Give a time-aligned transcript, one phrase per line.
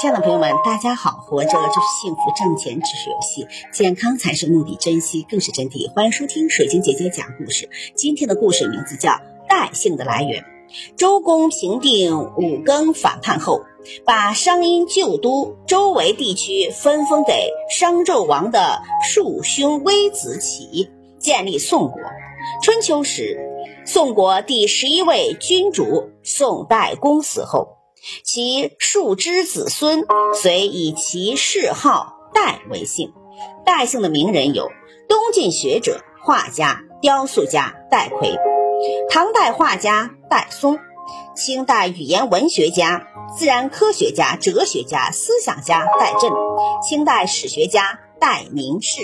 [0.00, 1.10] 亲爱的朋友们，大家好！
[1.26, 5.92] 活着就是幸福，挣钱只是游戏，健康才是目的，珍惜更是真谛。
[5.92, 7.68] 欢迎收听水晶姐姐讲故事。
[7.94, 9.10] 今天的故事名字叫
[9.48, 10.42] 《代姓的来源》。
[10.96, 13.62] 周公平定五更反叛后，
[14.04, 20.88] 把商殷旧都周围地区分封给商纣王的庶兄微子启，
[21.18, 22.00] 建立宋国。
[22.62, 23.38] 春秋时，
[23.84, 27.79] 宋国第十一位君主宋代公死后。
[28.24, 30.04] 其庶之子孙
[30.34, 33.12] 遂以其谥号代为姓。
[33.64, 34.70] 代姓的名人有
[35.08, 38.36] 东晋学者、画家、雕塑家戴逵，
[39.08, 40.78] 唐代画家戴嵩，
[41.34, 43.06] 清代语言文学家、
[43.38, 46.30] 自然科学家、哲学家、思想家戴震，
[46.86, 49.00] 清代史学家戴名士。